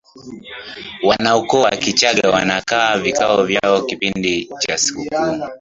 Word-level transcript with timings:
wanaukoo 1.03 1.61
wa 1.61 1.71
kichaga 1.71 2.29
wanakaa 2.29 2.97
vikao 2.97 3.43
vyao 3.43 3.81
kipindi 3.81 4.49
cha 4.59 4.77
sikukuu 4.77 5.43